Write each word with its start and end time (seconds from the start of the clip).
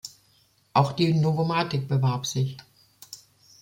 Auch 0.73 0.93
die 0.93 1.13
Novomatic 1.13 1.87
bewarb 1.87 2.25
sich. 2.25 2.57